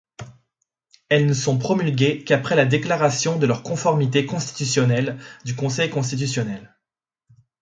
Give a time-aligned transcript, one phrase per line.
[1.09, 6.75] Elles ne sont promulguées qu'après la déclaration de leur conformité constitutionnelle du conseil constitutionnel.